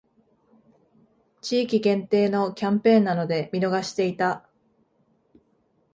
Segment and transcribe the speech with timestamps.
[1.41, 4.49] 地域限定のキャンペーンなので見逃していた